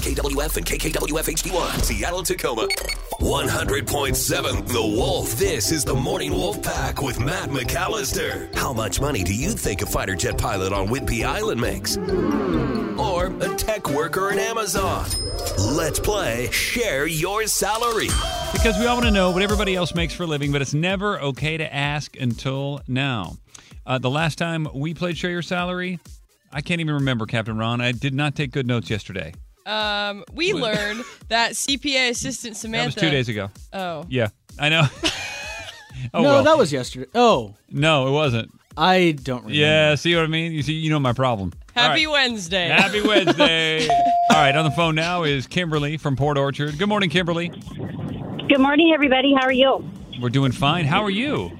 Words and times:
KKWF 0.00 0.56
and 0.56 0.64
KKWF 0.64 1.34
HD1, 1.34 1.84
Seattle, 1.84 2.22
Tacoma. 2.22 2.66
100.7 3.20 4.66
The 4.66 4.80
Wolf. 4.80 5.32
This 5.36 5.70
is 5.70 5.84
the 5.84 5.94
Morning 5.94 6.32
Wolf 6.32 6.62
Pack 6.62 7.02
with 7.02 7.20
Matt 7.20 7.50
McAllister. 7.50 8.54
How 8.54 8.72
much 8.72 8.98
money 8.98 9.22
do 9.22 9.34
you 9.34 9.50
think 9.50 9.82
a 9.82 9.86
fighter 9.86 10.16
jet 10.16 10.38
pilot 10.38 10.72
on 10.72 10.88
Whidbey 10.88 11.24
Island 11.24 11.60
makes? 11.60 11.98
Or 12.98 13.26
a 13.26 13.54
tech 13.56 13.90
worker 13.90 14.30
in 14.30 14.38
Amazon? 14.38 15.06
Let's 15.58 16.00
play 16.00 16.50
Share 16.50 17.06
Your 17.06 17.46
Salary. 17.46 18.08
Because 18.52 18.78
we 18.78 18.86
all 18.86 18.96
want 18.96 19.06
to 19.06 19.12
know 19.12 19.30
what 19.30 19.42
everybody 19.42 19.76
else 19.76 19.94
makes 19.94 20.14
for 20.14 20.22
a 20.22 20.26
living, 20.26 20.50
but 20.50 20.62
it's 20.62 20.74
never 20.74 21.20
okay 21.20 21.58
to 21.58 21.74
ask 21.74 22.18
until 22.18 22.80
now. 22.88 23.36
Uh, 23.84 23.98
the 23.98 24.10
last 24.10 24.38
time 24.38 24.66
we 24.74 24.94
played 24.94 25.18
Share 25.18 25.30
Your 25.30 25.42
Salary, 25.42 25.98
I 26.50 26.62
can't 26.62 26.80
even 26.80 26.94
remember, 26.94 27.26
Captain 27.26 27.58
Ron. 27.58 27.82
I 27.82 27.92
did 27.92 28.14
not 28.14 28.34
take 28.34 28.50
good 28.50 28.66
notes 28.66 28.88
yesterday. 28.88 29.34
Um, 29.66 30.24
we 30.32 30.52
learned 30.52 31.04
that 31.28 31.52
CPA 31.52 32.10
assistant 32.10 32.54
That 32.54 32.60
Samantha. 32.60 32.86
was 32.86 32.94
two 32.96 33.10
days 33.10 33.28
ago. 33.28 33.50
Oh, 33.72 34.04
Yeah, 34.08 34.28
I 34.58 34.68
know. 34.68 34.86
oh, 36.14 36.22
no, 36.22 36.22
well. 36.22 36.44
that 36.44 36.56
was 36.58 36.72
yesterday. 36.72 37.10
Oh, 37.14 37.54
no, 37.70 38.08
it 38.08 38.12
wasn't. 38.12 38.50
I 38.76 39.12
don't 39.22 39.38
remember. 39.42 39.54
Yeah, 39.54 39.94
see 39.96 40.14
what 40.14 40.24
I 40.24 40.28
mean? 40.28 40.52
You 40.52 40.62
see, 40.62 40.72
you 40.72 40.90
know 40.90 41.00
my 41.00 41.12
problem. 41.12 41.52
Happy 41.74 42.06
right. 42.06 42.12
Wednesday. 42.12 42.68
Happy 42.68 43.00
Wednesday. 43.02 43.86
All 43.88 44.36
right, 44.36 44.54
on 44.54 44.64
the 44.64 44.70
phone 44.70 44.94
now 44.94 45.24
is 45.24 45.46
Kimberly 45.46 45.96
from 45.96 46.16
Port 46.16 46.38
Orchard. 46.38 46.78
Good 46.78 46.88
morning, 46.88 47.10
Kimberly. 47.10 47.48
Good 47.48 48.60
morning, 48.60 48.92
everybody. 48.94 49.34
How 49.34 49.42
are 49.44 49.52
you? 49.52 49.84
We're 50.20 50.30
doing 50.30 50.52
fine. 50.52 50.84
How 50.86 51.02
are 51.02 51.10
you? 51.10 51.50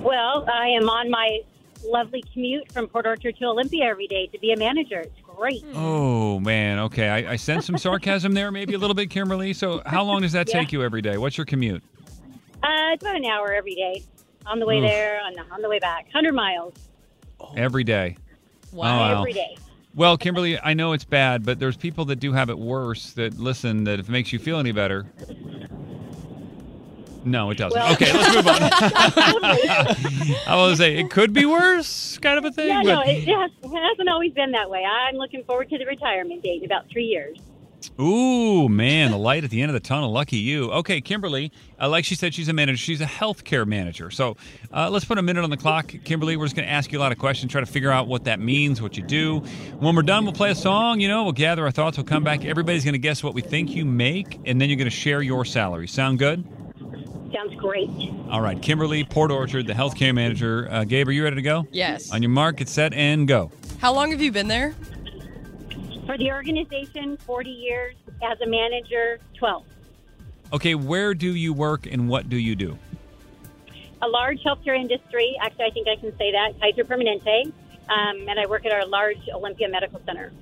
Well, 0.00 0.46
I 0.52 0.68
am 0.68 0.88
on 0.88 1.10
my 1.10 1.40
lovely 1.84 2.22
commute 2.32 2.70
from 2.72 2.88
Port 2.88 3.06
Orchard 3.06 3.36
to 3.38 3.44
Olympia 3.46 3.84
every 3.84 4.06
day 4.06 4.26
to 4.28 4.38
be 4.38 4.52
a 4.52 4.56
manager. 4.56 5.00
It's 5.00 5.20
great. 5.38 5.64
Oh, 5.74 6.40
man. 6.40 6.78
Okay. 6.80 7.08
I, 7.08 7.32
I 7.32 7.36
sense 7.36 7.66
some 7.66 7.78
sarcasm 7.78 8.34
there, 8.34 8.50
maybe 8.50 8.74
a 8.74 8.78
little 8.78 8.94
bit, 8.94 9.10
Kimberly. 9.10 9.52
So, 9.52 9.82
how 9.86 10.02
long 10.02 10.22
does 10.22 10.32
that 10.32 10.46
take 10.46 10.72
you 10.72 10.82
every 10.82 11.00
day? 11.00 11.16
What's 11.16 11.38
your 11.38 11.46
commute? 11.46 11.82
Uh, 12.62 12.92
it's 12.92 13.02
about 13.02 13.16
an 13.16 13.24
hour 13.24 13.52
every 13.52 13.74
day. 13.74 14.02
On 14.46 14.58
the 14.58 14.66
way 14.66 14.78
Oof. 14.78 14.88
there, 14.88 15.20
on 15.22 15.34
the, 15.34 15.42
on 15.52 15.62
the 15.62 15.68
way 15.68 15.78
back. 15.78 16.04
100 16.06 16.32
miles 16.32 16.74
Every 17.56 17.84
day. 17.84 18.16
Wow. 18.72 18.96
Oh, 18.96 18.98
wow. 18.98 19.20
every 19.20 19.32
day. 19.32 19.56
Well, 19.94 20.16
Kimberly, 20.16 20.58
I 20.60 20.74
know 20.74 20.92
it's 20.92 21.04
bad, 21.04 21.44
but 21.44 21.58
there's 21.58 21.76
people 21.76 22.04
that 22.06 22.16
do 22.16 22.32
have 22.32 22.50
it 22.50 22.58
worse 22.58 23.12
that 23.12 23.38
listen 23.38 23.84
that 23.84 23.98
if 23.98 24.08
it 24.08 24.12
makes 24.12 24.32
you 24.32 24.38
feel 24.38 24.58
any 24.58 24.72
better. 24.72 25.06
No, 27.30 27.50
it 27.50 27.58
doesn't. 27.58 27.78
Well- 27.78 27.92
okay, 27.92 28.12
let's 28.12 28.34
move 28.34 28.46
on. 28.46 28.62
I 30.46 30.54
was 30.56 30.78
say 30.78 30.96
it 30.96 31.10
could 31.10 31.32
be 31.32 31.44
worse, 31.44 32.18
kind 32.18 32.38
of 32.38 32.44
a 32.44 32.52
thing. 32.52 32.68
Yeah, 32.68 32.82
no, 32.82 33.00
it, 33.02 33.24
has, 33.28 33.50
it 33.62 33.68
hasn't 33.68 34.08
always 34.08 34.32
been 34.32 34.52
that 34.52 34.70
way. 34.70 34.84
I'm 34.84 35.16
looking 35.16 35.44
forward 35.44 35.68
to 35.70 35.78
the 35.78 35.86
retirement 35.86 36.42
date 36.42 36.62
in 36.62 36.64
about 36.64 36.88
three 36.90 37.04
years. 37.04 37.38
Ooh, 38.00 38.68
man, 38.68 39.10
the 39.10 39.18
light 39.18 39.44
at 39.44 39.50
the 39.50 39.60
end 39.62 39.70
of 39.70 39.74
the 39.74 39.80
tunnel. 39.80 40.10
Lucky 40.10 40.36
you. 40.36 40.70
Okay, 40.70 41.00
Kimberly, 41.00 41.52
uh, 41.80 41.88
like 41.88 42.04
she 42.04 42.14
said, 42.14 42.34
she's 42.34 42.48
a 42.48 42.52
manager. 42.52 42.76
She's 42.76 43.00
a 43.00 43.06
healthcare 43.06 43.66
manager. 43.66 44.10
So 44.10 44.36
uh, 44.72 44.90
let's 44.90 45.04
put 45.04 45.18
a 45.18 45.22
minute 45.22 45.44
on 45.44 45.50
the 45.50 45.56
clock. 45.56 45.92
Kimberly, 46.04 46.36
we're 46.36 46.46
just 46.46 46.56
going 46.56 46.66
to 46.66 46.72
ask 46.72 46.90
you 46.92 46.98
a 46.98 47.00
lot 47.00 47.12
of 47.12 47.18
questions, 47.18 47.52
try 47.52 47.60
to 47.60 47.66
figure 47.66 47.90
out 47.90 48.08
what 48.08 48.24
that 48.24 48.40
means, 48.40 48.82
what 48.82 48.96
you 48.96 49.02
do. 49.02 49.40
When 49.78 49.94
we're 49.94 50.02
done, 50.02 50.24
we'll 50.24 50.32
play 50.32 50.50
a 50.50 50.56
song. 50.56 51.00
You 51.00 51.08
know, 51.08 51.24
we'll 51.24 51.32
gather 51.32 51.64
our 51.64 51.70
thoughts. 51.70 51.96
We'll 51.96 52.06
come 52.06 52.24
back. 52.24 52.44
Everybody's 52.44 52.84
going 52.84 52.94
to 52.94 52.98
guess 52.98 53.22
what 53.22 53.34
we 53.34 53.42
think 53.42 53.70
you 53.70 53.84
make, 53.84 54.40
and 54.44 54.60
then 54.60 54.68
you're 54.68 54.78
going 54.78 54.90
to 54.90 54.96
share 54.96 55.22
your 55.22 55.44
salary. 55.44 55.86
Sound 55.86 56.18
good? 56.18 56.44
Sounds 57.32 57.54
great. 57.56 57.90
All 58.30 58.40
right, 58.40 58.60
Kimberly, 58.60 59.04
Port 59.04 59.30
Orchard, 59.30 59.66
the 59.66 59.74
healthcare 59.74 60.14
manager. 60.14 60.68
Uh, 60.70 60.84
Gabe, 60.84 61.08
are 61.08 61.12
you 61.12 61.24
ready 61.24 61.36
to 61.36 61.42
go? 61.42 61.66
Yes. 61.70 62.10
On 62.10 62.22
your 62.22 62.30
mark, 62.30 62.56
get 62.56 62.68
set, 62.68 62.94
and 62.94 63.28
go. 63.28 63.50
How 63.80 63.92
long 63.92 64.10
have 64.10 64.20
you 64.20 64.32
been 64.32 64.48
there? 64.48 64.74
For 66.06 66.16
the 66.16 66.32
organization, 66.32 67.16
40 67.18 67.50
years. 67.50 67.94
As 68.22 68.40
a 68.40 68.46
manager, 68.46 69.20
12. 69.34 69.64
Okay, 70.54 70.74
where 70.74 71.14
do 71.14 71.34
you 71.34 71.52
work 71.52 71.86
and 71.86 72.08
what 72.08 72.28
do 72.28 72.36
you 72.36 72.56
do? 72.56 72.76
A 74.02 74.08
large 74.08 74.42
healthcare 74.42 74.76
industry. 74.76 75.36
Actually, 75.40 75.66
I 75.66 75.70
think 75.70 75.88
I 75.88 75.96
can 75.96 76.16
say 76.18 76.32
that. 76.32 76.58
Kaiser 76.60 76.84
Permanente. 76.84 77.52
Um, 77.88 78.28
and 78.28 78.40
I 78.40 78.46
work 78.46 78.66
at 78.66 78.72
our 78.72 78.86
large 78.86 79.18
Olympia 79.32 79.68
Medical 79.68 80.00
Center. 80.04 80.32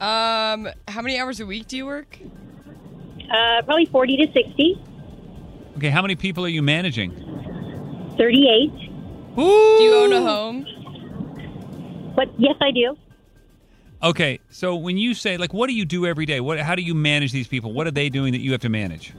Um, 0.00 0.68
how 0.88 1.02
many 1.02 1.18
hours 1.18 1.40
a 1.40 1.46
week 1.46 1.68
do 1.68 1.76
you 1.76 1.86
work? 1.86 2.18
Uh, 3.30 3.62
probably 3.62 3.86
40 3.86 4.16
to 4.26 4.32
60. 4.32 4.82
Okay, 5.76 5.90
how 5.90 6.02
many 6.02 6.14
people 6.14 6.44
are 6.44 6.48
you 6.48 6.62
managing? 6.62 7.10
38. 8.16 8.72
Do 9.36 9.82
you 9.82 9.94
own 9.94 10.12
a 10.12 10.20
home? 10.20 10.66
But 12.14 12.28
yes, 12.38 12.54
I 12.60 12.70
do. 12.70 12.96
Okay, 14.02 14.38
so 14.50 14.76
when 14.76 14.98
you 14.98 15.14
say 15.14 15.36
like, 15.36 15.52
what 15.52 15.66
do 15.68 15.74
you 15.74 15.84
do 15.84 16.06
every 16.06 16.26
day? 16.26 16.40
What, 16.40 16.60
how 16.60 16.74
do 16.74 16.82
you 16.82 16.94
manage 16.94 17.32
these 17.32 17.48
people? 17.48 17.72
What 17.72 17.86
are 17.86 17.90
they 17.90 18.08
doing 18.08 18.32
that 18.32 18.40
you 18.40 18.52
have 18.52 18.60
to 18.60 18.68
manage? 18.68 19.14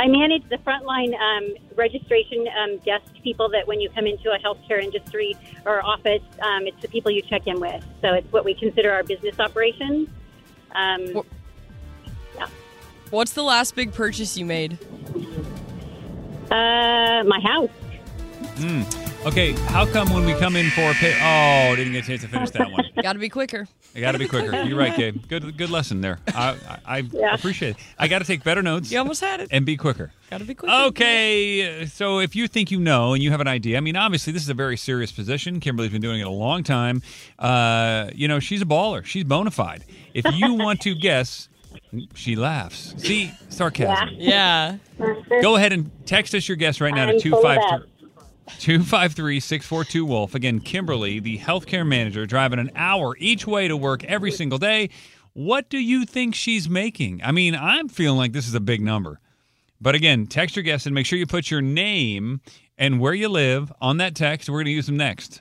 I 0.00 0.08
manage 0.08 0.48
the 0.48 0.56
frontline 0.56 1.14
um, 1.20 1.54
registration 1.76 2.46
um, 2.58 2.78
desk 2.78 3.04
people 3.22 3.50
that 3.50 3.68
when 3.68 3.80
you 3.80 3.90
come 3.90 4.06
into 4.06 4.32
a 4.32 4.38
healthcare 4.38 4.82
industry 4.82 5.36
or 5.66 5.84
office, 5.84 6.22
um, 6.42 6.66
it's 6.66 6.80
the 6.80 6.88
people 6.88 7.10
you 7.10 7.20
check 7.20 7.46
in 7.46 7.60
with. 7.60 7.84
So 8.00 8.14
it's 8.14 8.32
what 8.32 8.44
we 8.44 8.54
consider 8.54 8.90
our 8.90 9.02
business 9.04 9.38
operations. 9.38 10.08
Um, 10.74 11.14
Wh- 11.14 11.26
What's 13.10 13.32
the 13.32 13.42
last 13.42 13.74
big 13.74 13.92
purchase 13.92 14.38
you 14.38 14.46
made? 14.46 14.78
Uh, 16.50 17.24
my 17.24 17.40
house. 17.40 17.70
Okay, 19.26 19.52
how 19.68 19.84
come 19.86 20.10
when 20.12 20.24
we 20.24 20.32
come 20.34 20.56
in 20.56 20.70
for 20.70 20.90
a 20.90 20.94
pay? 20.94 21.12
Oh, 21.22 21.76
didn't 21.76 21.92
get 21.92 22.04
a 22.04 22.06
chance 22.06 22.22
to 22.22 22.28
finish 22.28 22.50
that 22.50 22.70
one. 22.70 22.84
Got 23.02 23.14
to 23.14 23.18
be 23.18 23.28
quicker. 23.28 23.68
I 23.94 24.00
got 24.00 24.12
to 24.12 24.18
be 24.18 24.28
quicker. 24.28 24.62
You're 24.62 24.78
right, 24.78 24.96
Gabe. 24.96 25.26
Good, 25.28 25.56
good 25.56 25.68
lesson 25.68 26.00
there. 26.00 26.18
I, 26.28 26.50
I, 26.68 26.78
I 26.84 26.98
Yeah. 26.98 27.34
appreciate 27.34 27.70
it. 27.70 27.76
I 27.98 28.06
got 28.08 28.20
to 28.20 28.24
take 28.24 28.44
better 28.44 28.62
notes 28.62 28.90
You 28.92 28.98
almost 28.98 29.20
had 29.20 29.40
it. 29.40 29.48
and 29.50 29.66
be 29.66 29.76
quicker. 29.76 30.12
Got 30.30 30.38
to 30.38 30.44
be 30.44 30.54
quicker. 30.54 30.72
Okay, 30.88 31.86
so 31.86 32.20
if 32.20 32.36
you 32.36 32.46
think 32.46 32.70
you 32.70 32.78
know 32.78 33.14
and 33.14 33.22
you 33.22 33.30
have 33.32 33.40
an 33.40 33.48
idea, 33.48 33.76
I 33.78 33.80
mean, 33.80 33.96
obviously 33.96 34.32
this 34.32 34.42
is 34.42 34.48
a 34.48 34.54
very 34.54 34.76
serious 34.76 35.10
position. 35.10 35.58
Kimberly's 35.60 35.90
been 35.90 36.00
doing 36.00 36.20
it 36.20 36.26
a 36.26 36.30
long 36.30 36.62
time. 36.62 37.02
Uh, 37.38 38.10
you 38.14 38.28
know, 38.28 38.38
she's 38.38 38.62
a 38.62 38.66
baller. 38.66 39.04
She's 39.04 39.24
bona 39.24 39.50
fide. 39.50 39.84
If 40.14 40.24
you 40.36 40.54
want 40.54 40.80
to 40.82 40.94
guess, 40.94 41.48
she 42.14 42.36
laughs. 42.36 42.94
See, 42.98 43.32
sarcasm. 43.48 44.10
Yeah. 44.12 44.76
Go 45.42 45.56
ahead 45.56 45.72
and 45.72 45.90
text 46.06 46.34
us 46.34 46.48
your 46.48 46.56
guess 46.56 46.80
right 46.80 46.94
now 46.94 47.06
to 47.06 47.12
I'm 47.14 47.20
full 47.20 47.38
of 47.38 47.42
253 47.42 47.90
253 48.58 49.40
642 49.40 50.04
Wolf. 50.04 50.34
Again, 50.34 50.60
Kimberly, 50.60 51.20
the 51.20 51.38
healthcare 51.38 51.86
manager, 51.86 52.26
driving 52.26 52.58
an 52.58 52.70
hour 52.74 53.16
each 53.18 53.46
way 53.46 53.68
to 53.68 53.76
work 53.76 54.04
every 54.04 54.30
single 54.32 54.58
day. 54.58 54.90
What 55.32 55.70
do 55.70 55.78
you 55.78 56.04
think 56.04 56.34
she's 56.34 56.68
making? 56.68 57.20
I 57.22 57.32
mean, 57.32 57.54
I'm 57.54 57.88
feeling 57.88 58.18
like 58.18 58.32
this 58.32 58.48
is 58.48 58.54
a 58.54 58.60
big 58.60 58.80
number. 58.80 59.20
But 59.80 59.94
again, 59.94 60.26
text 60.26 60.56
your 60.56 60.62
guess 60.62 60.86
and 60.86 60.94
make 60.94 61.06
sure 61.06 61.18
you 61.18 61.26
put 61.26 61.50
your 61.50 61.62
name 61.62 62.40
and 62.76 63.00
where 63.00 63.14
you 63.14 63.28
live 63.28 63.72
on 63.80 63.98
that 63.98 64.14
text. 64.14 64.48
We're 64.50 64.58
going 64.58 64.66
to 64.66 64.72
use 64.72 64.86
them 64.86 64.96
next. 64.96 65.40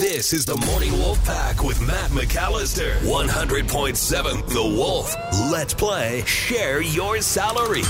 This 0.00 0.32
is 0.32 0.44
the 0.44 0.56
Morning 0.66 0.90
Wolf 0.94 1.24
Pack 1.24 1.62
with 1.62 1.80
Matt 1.80 2.10
McAllister. 2.10 2.96
100.7 3.02 4.48
The 4.48 4.60
Wolf. 4.60 5.14
Let's 5.52 5.72
play 5.72 6.24
Share 6.26 6.82
Your 6.82 7.20
Salary. 7.20 7.82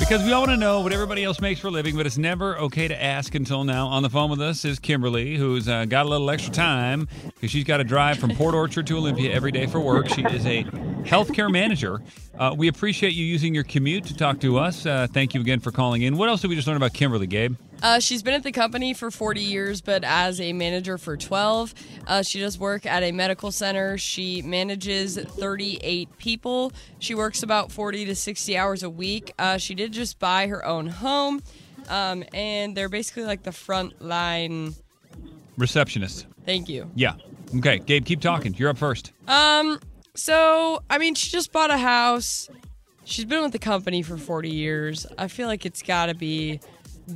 Because 0.00 0.24
we 0.24 0.32
all 0.32 0.40
want 0.40 0.50
to 0.50 0.56
know 0.56 0.80
what 0.80 0.92
everybody 0.92 1.22
else 1.22 1.40
makes 1.40 1.60
for 1.60 1.68
a 1.68 1.70
living, 1.70 1.96
but 1.96 2.04
it's 2.04 2.18
never 2.18 2.58
okay 2.58 2.88
to 2.88 3.00
ask 3.00 3.36
until 3.36 3.62
now. 3.62 3.86
On 3.86 4.02
the 4.02 4.10
phone 4.10 4.28
with 4.28 4.40
us 4.40 4.64
is 4.64 4.80
Kimberly, 4.80 5.36
who's 5.36 5.68
uh, 5.68 5.84
got 5.84 6.04
a 6.04 6.08
little 6.08 6.28
extra 6.30 6.52
time 6.52 7.06
because 7.26 7.52
she's 7.52 7.62
got 7.62 7.76
to 7.76 7.84
drive 7.84 8.18
from 8.18 8.34
Port 8.34 8.56
Orchard 8.56 8.88
to 8.88 8.96
Olympia 8.96 9.32
every 9.32 9.52
day 9.52 9.66
for 9.66 9.78
work. 9.78 10.08
She 10.08 10.22
is 10.24 10.44
a 10.44 10.64
healthcare 11.04 11.50
manager. 11.50 12.02
Uh, 12.36 12.52
we 12.58 12.66
appreciate 12.66 13.12
you 13.12 13.24
using 13.24 13.54
your 13.54 13.62
commute 13.62 14.04
to 14.06 14.16
talk 14.16 14.40
to 14.40 14.58
us. 14.58 14.84
Uh, 14.84 15.06
thank 15.12 15.32
you 15.32 15.40
again 15.40 15.60
for 15.60 15.70
calling 15.70 16.02
in. 16.02 16.16
What 16.16 16.28
else 16.28 16.40
did 16.40 16.48
we 16.48 16.56
just 16.56 16.66
learn 16.66 16.76
about 16.76 16.92
Kimberly, 16.92 17.28
Gabe? 17.28 17.54
Uh, 17.82 17.98
she's 17.98 18.22
been 18.22 18.34
at 18.34 18.44
the 18.44 18.52
company 18.52 18.94
for 18.94 19.10
40 19.10 19.40
years, 19.40 19.80
but 19.80 20.04
as 20.04 20.40
a 20.40 20.52
manager 20.52 20.96
for 20.98 21.16
12. 21.16 21.74
Uh, 22.06 22.22
she 22.22 22.40
does 22.40 22.58
work 22.58 22.86
at 22.86 23.02
a 23.02 23.10
medical 23.10 23.50
center. 23.50 23.98
She 23.98 24.40
manages 24.42 25.18
38 25.18 26.16
people. 26.18 26.72
She 27.00 27.14
works 27.14 27.42
about 27.42 27.72
40 27.72 28.04
to 28.06 28.14
60 28.14 28.56
hours 28.56 28.82
a 28.82 28.90
week. 28.90 29.32
Uh, 29.38 29.58
she 29.58 29.74
did 29.74 29.92
just 29.92 30.18
buy 30.20 30.46
her 30.46 30.64
own 30.64 30.86
home, 30.86 31.42
um, 31.88 32.22
and 32.32 32.76
they're 32.76 32.88
basically 32.88 33.24
like 33.24 33.42
the 33.42 33.52
front 33.52 34.00
line. 34.00 34.74
Receptionist. 35.58 36.26
Thank 36.46 36.68
you. 36.68 36.90
Yeah. 36.94 37.14
Okay, 37.56 37.78
Gabe, 37.80 38.04
keep 38.04 38.20
talking. 38.20 38.54
You're 38.54 38.70
up 38.70 38.78
first. 38.78 39.12
Um, 39.28 39.78
so 40.14 40.82
I 40.88 40.98
mean, 40.98 41.14
she 41.14 41.30
just 41.30 41.52
bought 41.52 41.70
a 41.70 41.78
house. 41.78 42.48
She's 43.04 43.24
been 43.24 43.42
with 43.42 43.52
the 43.52 43.58
company 43.58 44.02
for 44.02 44.16
40 44.16 44.48
years. 44.48 45.06
I 45.18 45.26
feel 45.28 45.48
like 45.48 45.66
it's 45.66 45.82
got 45.82 46.06
to 46.06 46.14
be 46.14 46.60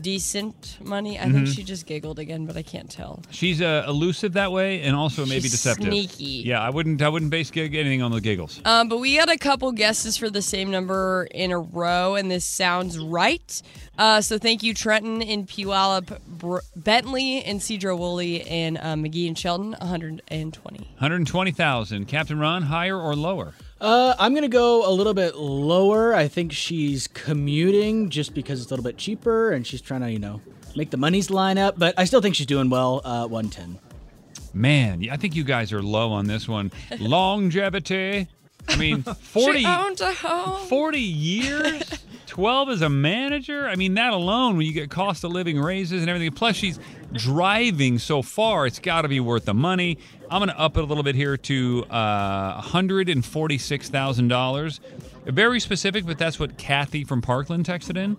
decent 0.02 0.78
money. 0.82 1.18
I 1.18 1.22
Mm-hmm. 1.24 1.34
think 1.34 1.46
she 1.48 1.62
just 1.64 1.86
giggled 1.86 2.18
again, 2.18 2.46
but 2.46 2.56
I 2.56 2.62
can't 2.62 2.90
tell. 2.90 3.22
She's 3.30 3.60
uh, 3.60 3.84
elusive 3.88 4.34
that 4.34 4.52
way, 4.52 4.82
and 4.82 4.94
also 4.94 5.24
maybe 5.26 5.48
deceptive. 5.48 5.86
sneaky. 5.86 6.42
Yeah, 6.46 6.60
I 6.60 6.70
wouldn't. 6.70 7.02
I 7.02 7.08
wouldn't 7.08 7.30
base 7.30 7.50
gig 7.50 7.74
anything 7.74 8.02
on 8.02 8.10
the 8.12 8.20
giggles. 8.20 8.60
Um, 8.64 8.88
but 8.88 8.98
we 8.98 9.14
had 9.14 9.28
a 9.28 9.36
couple 9.38 9.72
guesses 9.72 10.16
for 10.16 10.30
the 10.30 10.42
same 10.42 10.70
number 10.70 11.26
in 11.30 11.50
a 11.50 11.58
row, 11.58 12.14
and 12.14 12.30
this 12.30 12.44
sounds 12.44 12.98
right. 12.98 13.62
Uh, 13.98 14.20
so 14.20 14.38
thank 14.38 14.62
you, 14.62 14.74
Trenton 14.74 15.22
in 15.22 15.46
Puyallup, 15.46 16.20
Br- 16.26 16.58
Bentley 16.76 17.38
in 17.38 17.58
Sedro-Woolley, 17.58 18.42
and 18.42 18.76
uh, 18.78 18.94
McGee 18.94 19.26
and 19.26 19.38
Shelton, 19.38 19.70
120. 19.80 20.78
120,000. 20.78 22.04
Captain 22.06 22.38
Ron, 22.38 22.62
higher 22.62 22.98
or 23.00 23.16
lower? 23.16 23.54
Uh, 23.80 24.14
I'm 24.18 24.34
gonna 24.34 24.48
go 24.48 24.88
a 24.88 24.92
little 24.92 25.12
bit 25.14 25.36
lower. 25.36 26.14
I 26.14 26.28
think 26.28 26.52
she's 26.52 27.06
commuting 27.08 28.08
just 28.08 28.32
because 28.34 28.60
it's 28.62 28.70
a 28.70 28.74
little 28.74 28.84
bit 28.84 28.96
cheaper, 28.96 29.52
and 29.52 29.66
she's 29.66 29.82
trying 29.82 30.00
to, 30.00 30.10
you 30.10 30.18
know, 30.18 30.40
make 30.74 30.90
the 30.90 30.96
monies 30.96 31.30
line 31.30 31.58
up. 31.58 31.78
But 31.78 31.94
I 31.98 32.04
still 32.06 32.20
think 32.22 32.34
she's 32.34 32.46
doing 32.46 32.70
well. 32.70 33.02
Uh, 33.04 33.26
110. 33.26 33.78
Man, 34.54 35.06
I 35.10 35.18
think 35.18 35.36
you 35.36 35.44
guys 35.44 35.72
are 35.74 35.82
low 35.82 36.10
on 36.12 36.26
this 36.26 36.48
one. 36.48 36.72
Longevity. 36.98 38.28
I 38.68 38.76
mean, 38.76 39.02
40, 39.02 39.58
She 39.60 39.66
owned 39.66 40.00
a 40.00 40.12
home. 40.12 40.66
40 40.66 40.98
years? 40.98 41.82
12 42.26 42.70
as 42.70 42.82
a 42.82 42.88
manager? 42.88 43.68
I 43.68 43.76
mean, 43.76 43.94
that 43.94 44.12
alone, 44.12 44.56
when 44.56 44.66
you 44.66 44.72
get 44.72 44.90
cost 44.90 45.22
of 45.24 45.30
living 45.32 45.60
raises 45.60 46.00
and 46.00 46.10
everything, 46.10 46.32
plus 46.32 46.56
she's 46.56 46.80
driving 47.16 47.98
so 47.98 48.22
far, 48.22 48.66
it's 48.66 48.78
got 48.78 49.02
to 49.02 49.08
be 49.08 49.20
worth 49.20 49.44
the 49.44 49.54
money. 49.54 49.98
I'm 50.30 50.40
going 50.40 50.48
to 50.48 50.58
up 50.58 50.76
it 50.76 50.80
a 50.80 50.86
little 50.86 51.04
bit 51.04 51.14
here 51.14 51.36
to 51.36 51.84
uh, 51.90 52.62
$146,000. 52.62 54.80
Very 55.26 55.60
specific, 55.60 56.06
but 56.06 56.18
that's 56.18 56.38
what 56.38 56.56
Kathy 56.58 57.04
from 57.04 57.22
Parkland 57.22 57.66
texted 57.66 57.96
in. 57.96 58.16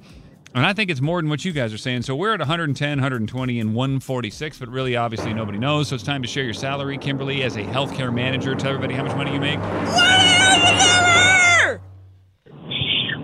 And 0.56 0.66
I 0.66 0.74
think 0.74 0.90
it's 0.90 1.02
more 1.02 1.22
than 1.22 1.30
what 1.30 1.46
you 1.46 1.52
guys 1.52 1.74
are 1.74 1.78
saying. 1.78 2.04
So 2.04 2.16
we're 2.16 2.34
at 2.34 2.40
110, 2.40 2.90
120, 2.98 3.60
and 3.60 3.76
146, 3.76 4.60
but 4.60 4.70
really, 4.70 4.96
obviously, 4.96 5.34
nobody 5.34 5.58
knows. 5.58 5.90
So 5.90 5.96
it's 5.96 6.04
time 6.04 6.22
to 6.22 6.28
share 6.28 6.44
your 6.44 6.54
salary, 6.54 6.98
Kimberly, 6.98 7.44
as 7.44 7.58
a 7.58 7.64
healthcare 7.64 8.14
manager. 8.14 8.56
Tell 8.56 8.70
everybody 8.70 8.96
how 8.96 9.04
much 9.04 9.16
money 9.16 9.34
you 9.34 9.40
make. 9.40 9.60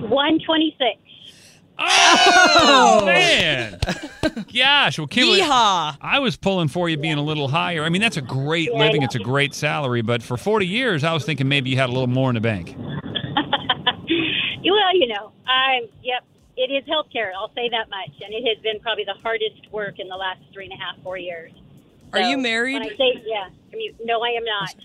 126. 0.09 0.99
Oh, 1.79 2.99
oh, 3.01 3.05
man. 3.05 3.79
Gosh. 4.53 4.97
Well, 4.97 5.07
Kimberly, 5.07 5.41
Yeehaw! 5.41 5.97
I 6.01 6.19
was 6.19 6.37
pulling 6.37 6.67
for 6.67 6.87
you 6.89 6.97
being 6.97 7.17
a 7.17 7.23
little 7.23 7.47
higher. 7.47 7.83
I 7.83 7.89
mean, 7.89 8.01
that's 8.01 8.17
a 8.17 8.21
great 8.21 8.69
Yeah, 8.71 8.79
living. 8.79 9.01
yeah. 9.01 9.05
It's 9.05 9.15
a 9.15 9.19
great 9.19 9.53
salary. 9.53 10.01
But 10.01 10.21
for 10.23 10.37
40 10.37 10.65
years, 10.67 11.03
I 11.03 11.13
was 11.13 11.25
thinking 11.25 11.47
maybe 11.47 11.69
you 11.69 11.77
had 11.77 11.89
a 11.89 11.91
little 11.93 12.07
more 12.07 12.29
in 12.29 12.35
the 12.35 12.41
bank. 12.41 12.75
Well, 14.65 14.97
you 14.99 15.07
know, 15.07 15.31
I'm, 15.47 15.83
yep, 16.03 16.23
it 16.57 16.71
is 16.71 16.83
healthcare. 16.85 17.31
I'll 17.37 17.53
say 17.53 17.69
that 17.69 17.89
much. 17.89 18.09
And 18.23 18.33
it 18.33 18.43
has 18.47 18.61
been 18.63 18.79
probably 18.79 19.03
the 19.05 19.13
hardest 19.13 19.71
work 19.71 19.99
in 19.99 20.07
the 20.07 20.15
last 20.15 20.39
three 20.51 20.65
and 20.65 20.73
a 20.73 20.77
half, 20.77 20.95
four 21.03 21.15
years. 21.17 21.51
Are 22.11 22.21
So 22.21 22.29
you 22.29 22.37
married? 22.39 22.73
When 22.73 22.83
I 22.83 22.89
say, 22.97 23.21
yeah, 23.25 23.49
I 23.71 23.75
mean, 23.75 23.93
no, 24.03 24.21
I 24.21 24.29
am 24.29 24.43
not. 24.43 24.75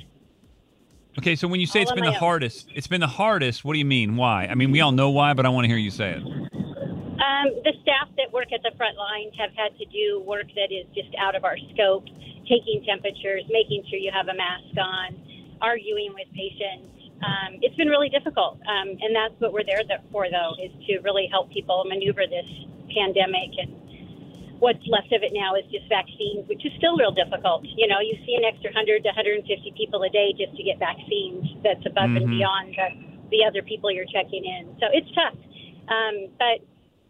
Okay, 1.19 1.35
so 1.37 1.49
when 1.49 1.59
you 1.59 1.67
say 1.67 1.81
All 1.81 1.83
it's 1.85 1.91
on 1.93 1.97
been 1.97 2.05
the 2.05 2.11
own. 2.11 2.17
hardest, 2.17 2.69
it's 2.75 2.87
been 2.87 3.01
the 3.01 3.07
hardest. 3.07 3.65
What 3.65 3.73
do 3.73 3.79
you 3.79 3.85
mean? 3.87 4.17
Why? 4.17 4.47
I 4.47 4.55
mean, 4.55 4.71
we 4.73 4.81
all 4.81 4.93
know 4.93 5.11
why, 5.11 5.33
but 5.33 5.47
I 5.47 5.49
want 5.49 5.65
to 5.65 5.69
hear 5.69 5.79
you 5.79 5.91
say 5.91 6.21
it. 6.21 6.23
Um, 7.19 7.51
the 7.67 7.75
staff 7.83 8.07
that 8.15 8.31
work 8.31 8.55
at 8.55 8.63
the 8.63 8.71
front 8.79 8.95
line 8.95 9.35
have 9.35 9.51
had 9.59 9.75
to 9.79 9.85
do 9.91 10.23
work 10.23 10.47
that 10.55 10.71
is 10.71 10.87
just 10.95 11.11
out 11.19 11.35
of 11.35 11.43
our 11.43 11.59
scope, 11.75 12.07
taking 12.47 12.87
temperatures, 12.87 13.43
making 13.51 13.83
sure 13.91 13.99
you 13.99 14.15
have 14.15 14.31
a 14.31 14.37
mask 14.39 14.71
on, 14.79 15.19
arguing 15.59 16.15
with 16.15 16.31
patients. 16.31 16.95
Um, 17.19 17.59
it's 17.59 17.75
been 17.75 17.91
really 17.91 18.09
difficult, 18.09 18.63
um, 18.71 18.95
and 19.03 19.11
that's 19.11 19.35
what 19.43 19.51
we're 19.51 19.67
there 19.67 19.83
for, 20.15 20.31
though, 20.31 20.55
is 20.63 20.71
to 20.87 21.03
really 21.03 21.27
help 21.27 21.51
people 21.51 21.83
maneuver 21.91 22.23
this 22.31 22.47
pandemic. 22.95 23.51
And 23.59 23.75
what's 24.63 24.87
left 24.87 25.11
of 25.11 25.27
it 25.27 25.35
now 25.35 25.59
is 25.59 25.67
just 25.75 25.91
vaccines, 25.91 26.47
which 26.47 26.63
is 26.63 26.71
still 26.79 26.95
real 26.95 27.11
difficult. 27.11 27.67
You 27.67 27.91
know, 27.91 27.99
you 27.99 28.15
see 28.23 28.39
an 28.39 28.47
extra 28.47 28.71
100 28.71 29.03
to 29.03 29.11
150 29.11 29.43
people 29.75 30.07
a 30.07 30.11
day 30.15 30.31
just 30.39 30.55
to 30.55 30.63
get 30.63 30.79
vaccines. 30.79 31.51
That's 31.67 31.83
above 31.83 32.15
and 32.15 32.31
beyond 32.31 32.79
the, 32.79 32.89
the 33.35 33.43
other 33.43 33.67
people 33.67 33.91
you're 33.91 34.07
checking 34.07 34.47
in. 34.47 34.71
So 34.79 34.87
it's 34.95 35.11
tough. 35.19 35.35
Um, 35.91 36.31
but 36.39 36.63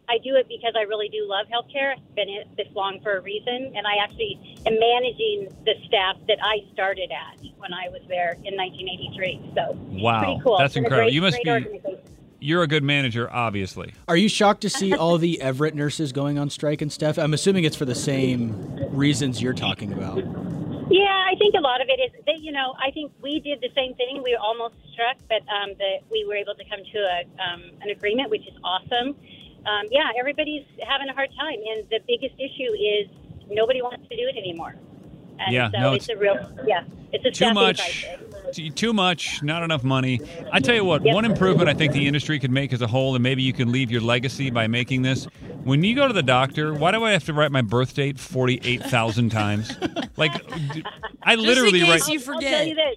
I 0.09 0.19
do 0.19 0.37
it 0.37 0.49
because 0.49 0.73
I 0.77 0.83
really 0.83 1.09
do 1.09 1.27
love 1.29 1.47
healthcare. 1.53 1.93
I've 1.97 2.15
been 2.15 2.29
in 2.29 2.37
it 2.43 2.49
this 2.57 2.69
long 2.75 2.99
for 3.03 3.17
a 3.17 3.21
reason, 3.21 3.73
and 3.77 3.87
I 3.87 4.03
actually 4.03 4.41
am 4.67 4.79
managing 4.79 5.49
the 5.65 5.75
staff 5.87 6.17
that 6.29 6.39
I 6.43 6.59
started 6.73 7.11
at 7.11 7.39
when 7.59 7.73
I 7.75 7.89
was 7.91 8.01
there 8.09 8.33
in 8.45 8.57
1983. 8.57 9.53
So 9.55 9.77
Wow, 10.03 10.41
cool. 10.43 10.59
that's 10.59 10.71
It's 10.71 10.75
been 10.75 10.85
a 10.85 10.87
incredible. 10.87 11.07
great- 11.07 11.15
You 11.15 11.23
must 11.23 11.43
be. 11.43 11.97
You're 12.41 12.63
a 12.63 12.69
good 12.69 12.85
manager, 12.85 13.29
obviously. 13.33 13.95
Are 14.07 14.17
you 14.17 14.29
shocked 14.29 14.61
to 14.61 14.71
see 14.71 14.95
all 14.97 15.19
the 15.19 15.41
Everett 15.41 15.75
nurses 15.75 16.13
going 16.13 16.39
on 16.39 16.51
strike 16.51 16.81
and 16.81 16.93
stuff? 16.93 17.19
I'm 17.19 17.35
assuming 17.35 17.65
it's 17.65 17.75
for 17.77 17.85
the 17.85 17.97
same 17.97 18.55
reasons 18.93 19.43
you're 19.43 19.53
talking 19.55 19.93
about. 19.93 20.19
Yeah, 20.91 21.03
I 21.27 21.35
think 21.37 21.55
a 21.55 21.61
lot 21.61 21.83
of 21.83 21.89
it 21.89 22.01
is 22.01 22.13
that 22.27 22.41
you 22.41 22.53
know 22.53 22.75
I 22.81 22.93
think 22.93 23.13
we 23.21 23.41
did 23.41 23.61
the 23.61 23.69
same 23.75 23.95
thing. 23.95 24.23
We 24.23 24.33
were 24.33 24.41
almost 24.41 24.77
struck, 24.93 25.17
but 25.29 25.43
um, 25.53 25.75
the, 25.79 25.99
we 26.11 26.25
were 26.27 26.37
able 26.37 26.55
to 26.55 26.65
come 26.65 26.79
to 26.93 26.99
a, 26.99 27.21
um, 27.43 27.63
an 27.83 27.91
agreement, 27.91 28.31
which 28.31 28.47
is 28.47 28.55
awesome. 28.65 29.17
Um, 29.69 29.87
yeah, 29.91 30.11
everybody's 30.19 30.65
having 30.89 31.09
a 31.09 31.13
hard 31.15 31.31
time, 31.39 31.59
and 31.75 31.89
the 31.91 32.01
biggest 32.07 32.35
issue 32.41 32.73
is 32.73 33.09
nobody 33.51 33.83
wants 33.83 34.09
to 34.09 34.17
do 34.17 34.23
it 34.27 34.37
anymore. 34.37 34.75
And 35.41 35.53
Yeah, 35.53 35.71
so 35.71 35.79
no, 35.79 35.93
it's, 35.95 36.09
it's 36.09 36.17
a 36.17 36.21
real 36.21 36.37
yeah, 36.67 36.85
it's 37.13 37.25
a 37.25 37.31
Too 37.31 37.53
much, 37.53 37.77
crisis. 38.05 38.57
too- 38.57 38.71
too 38.71 38.93
much, 38.93 39.43
not 39.43 39.63
enough 39.63 39.85
money. 39.85 40.21
I 40.53 40.61
tell 40.61 40.75
you 40.75 40.85
what, 40.85 41.05
Yep. 41.05 41.15
one 41.15 41.25
improvement 41.25 41.69
I 41.69 41.75
think 41.75 41.93
the 41.93 42.07
industry 42.07 42.39
could 42.41 42.51
make 42.51 42.73
as 42.73 42.81
a 42.83 42.87
whole, 42.87 43.15
and 43.15 43.23
maybe 43.23 43.43
you 43.43 43.53
can 43.53 43.71
leave 43.71 43.91
your 43.91 44.01
legacy 44.01 44.51
by 44.51 44.67
making 44.69 45.03
this. 45.03 45.27
When 45.65 45.85
you 45.85 45.95
go 45.95 46.07
to 46.09 46.15
the 46.15 46.23
doctor, 46.23 46.73
why 46.75 46.91
do 46.93 47.05
I 47.05 47.13
have 47.13 47.25
to 47.27 47.33
write 47.35 47.53
my 47.53 47.63
birth 47.63 47.95
date 47.95 48.19
forty-eight 48.19 48.83
thousand 48.85 49.31
times? 49.31 49.71
Like, 50.17 50.33
I 51.23 51.35
literally 51.35 51.81
case 51.81 51.89
write. 52.03 52.09
you 52.09 52.19
I'll 52.21 52.25
tell 52.25 52.35
forget. 52.35 52.67
you 52.69 52.75
this. 52.75 52.97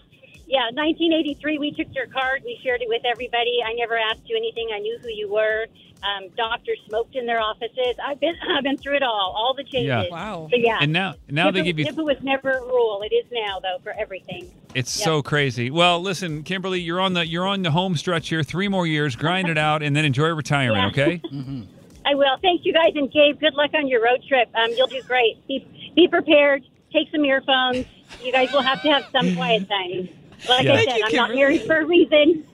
Yeah, 0.51 0.67
1983, 0.75 1.59
we 1.59 1.71
took 1.71 1.87
your 1.95 2.07
card. 2.07 2.41
We 2.43 2.59
shared 2.61 2.81
it 2.81 2.89
with 2.89 3.03
everybody. 3.05 3.59
I 3.65 3.71
never 3.73 3.97
asked 3.97 4.23
you 4.25 4.35
anything. 4.35 4.67
I 4.75 4.79
knew 4.79 4.97
who 5.01 5.07
you 5.07 5.31
were. 5.31 5.67
Um, 6.03 6.27
doctors 6.35 6.77
smoked 6.89 7.15
in 7.15 7.25
their 7.25 7.39
offices. 7.39 7.95
I've 8.05 8.19
been, 8.19 8.35
I've 8.57 8.61
been 8.63 8.77
through 8.77 8.97
it 8.97 9.03
all, 9.03 9.33
all 9.37 9.53
the 9.55 9.63
changes. 9.63 9.87
Yeah. 9.87 10.03
Wow. 10.11 10.49
So 10.51 10.57
yeah. 10.57 10.79
And 10.81 10.91
now, 10.91 11.15
now 11.29 11.51
they 11.51 11.63
give 11.63 11.79
you. 11.79 11.85
HIPAA 11.85 12.03
was 12.03 12.17
never 12.21 12.49
a 12.49 12.61
rule. 12.61 13.01
It 13.09 13.15
is 13.15 13.25
now, 13.31 13.61
though, 13.61 13.77
for 13.81 13.93
everything. 13.97 14.51
It's 14.75 14.99
Yeah. 14.99 15.05
so 15.05 15.21
crazy. 15.21 15.71
Well, 15.71 16.01
listen, 16.01 16.43
Kimberly, 16.43 16.81
you're 16.81 16.99
on 16.99 17.13
the 17.13 17.25
you're 17.25 17.47
on 17.47 17.61
the 17.61 17.71
home 17.71 17.95
stretch 17.95 18.27
here. 18.27 18.43
Three 18.43 18.67
more 18.67 18.85
years, 18.85 19.15
grind 19.15 19.47
it 19.47 19.57
out, 19.57 19.81
and 19.81 19.95
then 19.95 20.03
enjoy 20.03 20.27
retirement. 20.33 20.97
Yeah. 20.97 21.03
Okay. 21.05 21.21
I 22.05 22.15
will. 22.15 22.35
Thank 22.41 22.65
you 22.65 22.73
guys, 22.73 22.91
and 22.95 23.09
Gabe. 23.09 23.39
Good 23.39 23.53
luck 23.53 23.71
on 23.73 23.87
your 23.87 24.03
road 24.03 24.21
trip. 24.27 24.49
Um, 24.53 24.71
you'll 24.75 24.87
do 24.87 25.01
great. 25.03 25.47
Be 25.47 25.65
be 25.95 26.09
prepared. 26.09 26.63
Take 26.91 27.09
some 27.09 27.23
earphones. 27.23 27.85
You 28.21 28.33
guys 28.33 28.51
will 28.51 28.63
have 28.63 28.81
to 28.81 28.89
have 28.91 29.05
some 29.13 29.33
quiet 29.35 29.69
time. 29.69 30.09
Like 30.49 30.65
Yeah. 30.65 30.73
I 30.73 30.85
said, 30.85 30.97
you, 30.97 31.03
I'm 31.05 31.15
not 31.15 31.35
married 31.35 31.61
for 31.63 31.77
a 31.79 31.85
reason. 31.85 32.45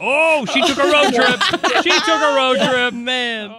Oh, 0.00 0.46
she 0.52 0.60
took 0.66 0.78
a 0.78 0.90
road 0.90 1.12
trip. 1.14 1.40
She 1.82 1.90
took 1.90 2.20
a 2.22 2.34
road 2.36 2.58
trip. 2.58 2.94
Man. 2.94 3.54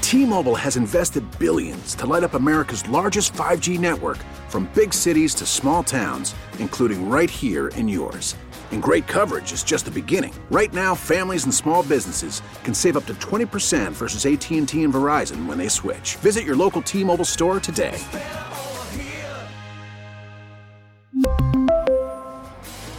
T-Mobile 0.00 0.54
has 0.54 0.76
invested 0.76 1.24
billions 1.38 1.94
to 1.96 2.06
light 2.06 2.22
up 2.22 2.34
America's 2.34 2.86
largest 2.88 3.32
5G 3.32 3.78
network 3.78 4.18
from 4.48 4.70
big 4.74 4.94
cities 4.94 5.34
to 5.34 5.44
small 5.46 5.82
towns, 5.82 6.34
including 6.60 7.08
right 7.08 7.28
here 7.28 7.68
in 7.68 7.88
yours. 7.88 8.36
And 8.70 8.82
great 8.82 9.06
coverage 9.06 9.52
is 9.52 9.62
just 9.64 9.84
the 9.84 9.90
beginning. 9.90 10.32
Right 10.50 10.72
now, 10.72 10.94
families 10.94 11.44
and 11.44 11.52
small 11.54 11.82
businesses 11.82 12.40
can 12.64 12.72
save 12.74 12.96
up 12.96 13.06
to 13.06 13.14
20% 13.14 13.92
versus 13.92 14.26
AT&T 14.26 14.58
and 14.82 14.92
Verizon 14.94 15.46
when 15.46 15.58
they 15.58 15.68
switch. 15.68 16.16
Visit 16.16 16.44
your 16.44 16.56
local 16.56 16.82
T-Mobile 16.82 17.24
store 17.24 17.58
today. 17.60 17.98